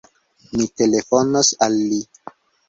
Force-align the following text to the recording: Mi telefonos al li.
Mi 0.53 0.65
telefonos 0.81 1.53
al 1.67 1.79
li. 1.93 2.01